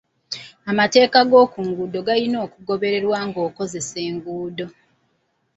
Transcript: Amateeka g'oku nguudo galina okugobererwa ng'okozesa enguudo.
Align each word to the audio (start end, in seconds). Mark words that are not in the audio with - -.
Amateeka 0.71 1.19
g'oku 1.29 1.59
nguudo 1.67 1.99
galina 2.07 2.37
okugobererwa 2.45 3.17
ng'okozesa 3.27 3.97
enguudo. 4.09 4.65